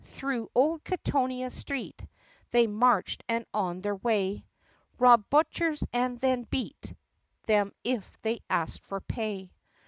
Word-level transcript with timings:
Through 0.15 0.49
old 0.55 0.83
Kittonia 0.83 1.51
Street 1.51 2.03
They 2.49 2.65
marched, 2.65 3.23
and 3.29 3.45
on 3.53 3.81
the 3.83 3.93
way 3.97 4.47
Robbed 4.97 5.29
butchers 5.29 5.83
and 5.93 6.17
then 6.17 6.45
beat 6.49 6.95
Them 7.45 7.71
if 7.83 8.11
they 8.23 8.39
asked 8.49 8.83
for 8.83 8.99
pay. 8.99 9.51